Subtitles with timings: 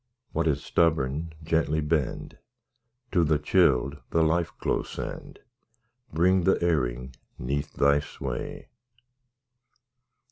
[0.31, 2.39] What is stubborn, gently bend;
[3.11, 5.37] To the chilled the life glow send;
[6.11, 8.69] Bring the erring 'neath Thy sway.